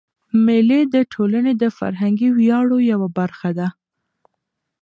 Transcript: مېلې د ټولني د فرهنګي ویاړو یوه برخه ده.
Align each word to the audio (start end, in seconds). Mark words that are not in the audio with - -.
مېلې 0.45 0.81
د 0.93 0.95
ټولني 1.13 1.53
د 1.61 1.63
فرهنګي 1.77 2.29
ویاړو 2.37 2.77
یوه 2.91 3.07
برخه 3.17 3.49
ده. 3.57 3.67